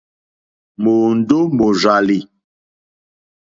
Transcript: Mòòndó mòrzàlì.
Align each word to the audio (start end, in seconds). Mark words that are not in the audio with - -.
Mòòndó 0.81 1.39
mòrzàlì. 1.57 2.19